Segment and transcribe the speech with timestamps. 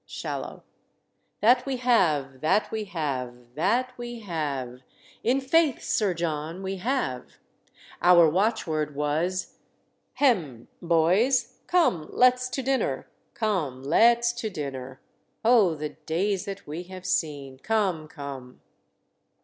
[0.07, 0.63] Shal.
[1.41, 4.81] "That we have, that we have, that we have;
[5.23, 7.37] in faith, Sir John, we have;
[8.01, 9.59] our watchword was
[10.15, 11.59] Hem, boys!
[11.67, 14.99] Come, let's to dinner; come, let's to dinner.
[15.45, 17.59] Oh, the days that we have seen!
[17.59, 18.59] Come, come."